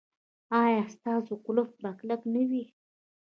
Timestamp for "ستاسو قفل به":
0.95-1.89